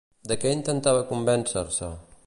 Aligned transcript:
De 0.29 0.37
què 0.43 0.53
intentava 0.53 1.05
convèncer-se? 1.11 1.93